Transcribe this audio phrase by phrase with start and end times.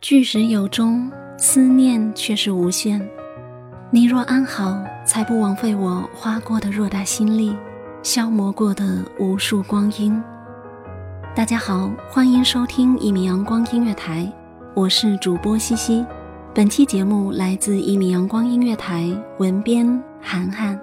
[0.00, 3.06] 聚时有终，思念却是无限。
[3.90, 7.54] 你若安好，才不枉费我花过的偌大心力，
[8.02, 10.18] 消磨过的无数光阴。
[11.36, 14.26] 大家好，欢迎收听一米阳光音乐台，
[14.74, 16.02] 我是主播西西。
[16.54, 19.06] 本期节目来自一米阳光音乐台，
[19.38, 20.80] 文编涵涵。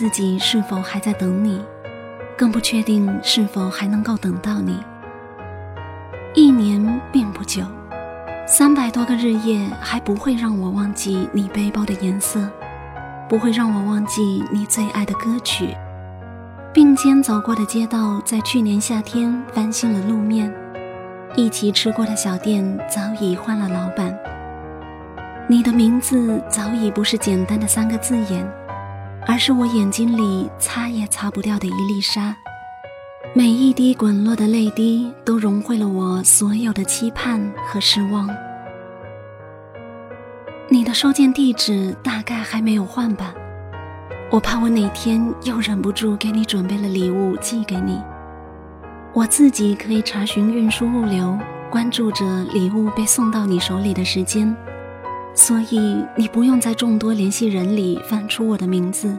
[0.00, 1.60] 自己是否还在等你，
[2.34, 4.82] 更不确定是否还能够等到你。
[6.32, 7.62] 一年并不久，
[8.46, 12.48] 三百多个日夜还不会让我忘记你背包的颜色，
[13.28, 15.76] 不会让我忘记你最爱的歌曲。
[16.72, 20.50] 并肩走过的街道，在去年夏天翻新了路面，
[21.36, 24.18] 一起吃过的小店早已换了老板。
[25.46, 28.50] 你的名字早已不是简单的三个字眼。
[29.30, 32.34] 而是我眼睛里擦也擦不掉的一粒沙，
[33.32, 38.28] 每一滴滚落的泪滴都融汇了我所有的期盼和失望。
[40.68, 43.32] 你的收件地址大概还没有换吧？
[44.32, 48.02] 我怕我哪天又忍不住给你准备了礼物寄给你。
[49.14, 51.38] 我自己可以查询运输物流，
[51.70, 54.52] 关注着礼物被送到你手里的时间。
[55.34, 59.16] 所以你不用在众多联系人里翻出我的名字，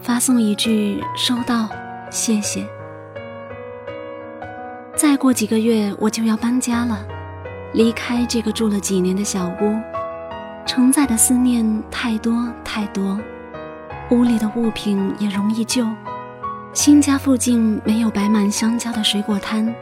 [0.00, 1.68] 发送一句“收到，
[2.10, 2.66] 谢谢”。
[4.94, 7.04] 再过几个月我就要搬家了，
[7.72, 9.80] 离开这个住了几年的小屋，
[10.66, 13.18] 承载的思念太多太多，
[14.10, 15.86] 屋里的物品也容易旧。
[16.74, 19.74] 新家附近没有摆满香蕉的水果摊，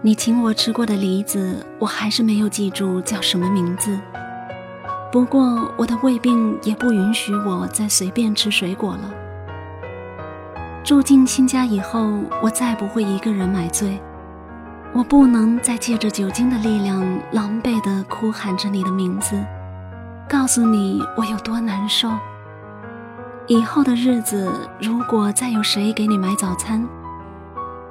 [0.00, 3.96] 你请我吃过的梨子，我还是没有记住叫什么名字。
[5.16, 9.10] 不过，我的胃病也不允许我再随便吃水果了。
[10.84, 13.98] 住进新家以后，我再不会一个人买醉。
[14.92, 17.02] 我不能再借着酒精的力量，
[17.32, 19.42] 狼狈地哭喊着你的名字，
[20.28, 22.10] 告诉你我有多难受。
[23.46, 26.86] 以后的日子，如果再有谁给你买早餐，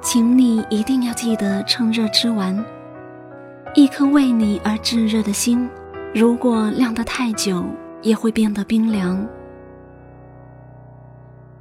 [0.00, 2.64] 请你一定要记得趁热吃完。
[3.74, 5.68] 一颗为你而炙热的心，
[6.18, 7.62] 如果晾得太久，
[8.00, 9.22] 也会变得冰凉。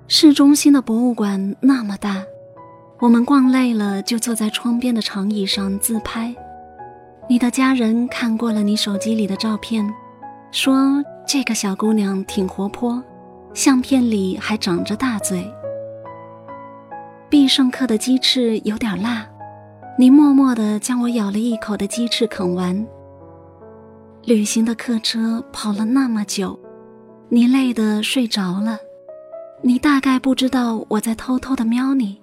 [0.07, 2.23] 市中心的博物馆那么大，
[3.01, 6.33] 我们逛累了就坐在窗边的长椅上自拍。
[7.27, 9.93] 你的家人看过了你手机里的照片，
[10.51, 13.03] 说这个小姑娘挺活泼，
[13.53, 15.45] 相片里还长着大嘴。
[17.27, 19.27] 必胜客的鸡翅有点辣。
[19.99, 22.87] 你默默地将我咬了一口的鸡翅啃完。
[24.25, 26.59] 旅行的客车跑了那么久，
[27.29, 28.79] 你累得睡着了。
[29.61, 32.19] 你大概不知道我在偷偷的瞄你。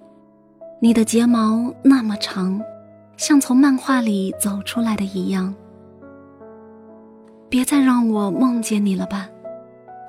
[0.81, 2.61] 你的睫毛那么长，
[3.15, 5.55] 像从漫画里走出来的一样。
[7.47, 9.29] 别再让我梦见你了吧，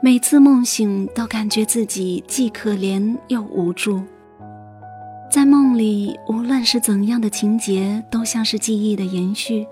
[0.02, 4.02] 每次梦醒都感觉自己既可怜又无助。
[5.30, 9.64] 在梦里，无论是怎样的情节，都像是记忆的延续，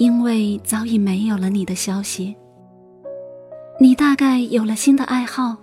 [0.00, 2.34] 因为早已没有了你的消息。
[3.78, 5.54] 你大概有了新的爱好，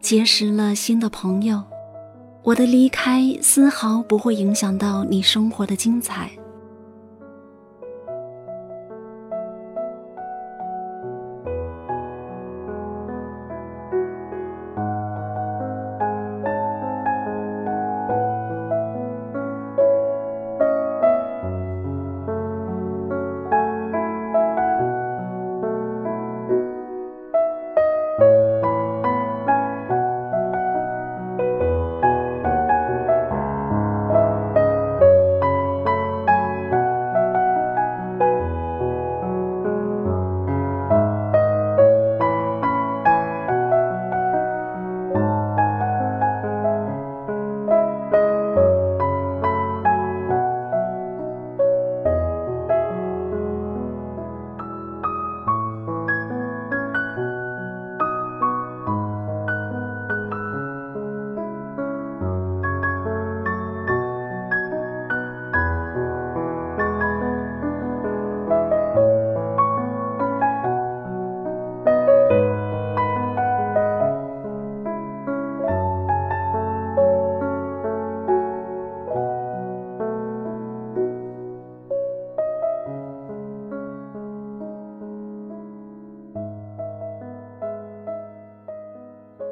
[0.00, 1.62] 结识了新的朋友，
[2.42, 6.30] 我的离开丝毫不会影响到你生活的精彩。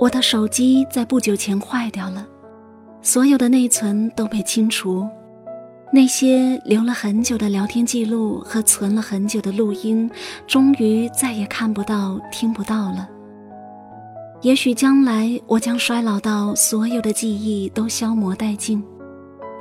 [0.05, 2.27] 我的手机在不久前坏掉了，
[3.01, 5.09] 所有的内存都被清除，
[5.91, 10.11] 那些留了很久的聊天记录和存了很久的录音，
[10.47, 13.09] 终于再也看不到、听不到了。
[14.43, 18.85] 也许将来我将衰老到所有的记忆都消磨殆尽，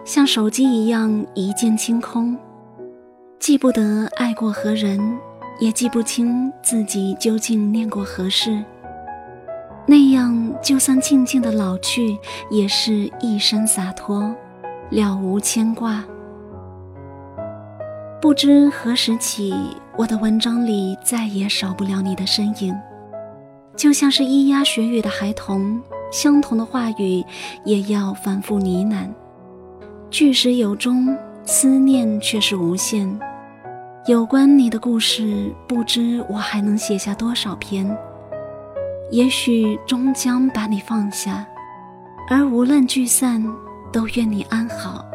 [0.04, 2.38] 像手机一样一键清空，
[3.40, 5.00] 记不得爱过何人，
[5.62, 8.62] 也记不清自己究竟念过何事。
[9.86, 12.18] 那样，就算静静的老去，
[12.50, 14.34] 也是一身洒脱，
[14.90, 16.04] 了无牵挂。
[18.22, 19.54] 不知何时起，
[19.98, 22.74] 我的文章里再也少不了你的身影，
[23.76, 25.82] 就像是咿呀学语的孩童，
[26.12, 27.24] 相同的话语
[27.66, 29.10] 也要反复呢喃。
[30.10, 31.14] 句时有终，
[31.44, 33.20] 思念却是无限。
[34.06, 37.86] 有关你的故事，不知我还能写下多少篇。
[39.14, 41.46] 也许终将把你放下，
[42.28, 43.46] 而无论聚散，
[43.92, 45.06] 都愿你安好。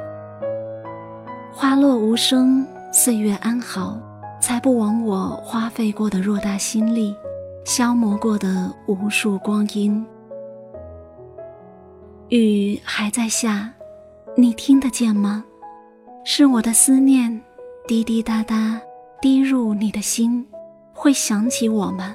[1.52, 3.98] 花落无声，岁月安好，
[4.40, 7.12] 才不枉我花费过的偌大心力，
[7.64, 10.06] 消磨过的无数光阴。
[12.28, 13.68] 雨还在下，
[14.36, 15.44] 你听得见吗？
[16.24, 17.42] 是我的思念，
[17.88, 18.80] 滴滴答答
[19.20, 20.46] 滴入你的心，
[20.92, 22.14] 会想起我吗？